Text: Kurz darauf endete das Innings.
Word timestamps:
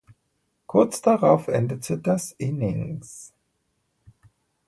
Kurz 0.65 1.03
darauf 1.03 1.47
endete 1.47 1.99
das 1.99 2.31
Innings. 2.31 3.33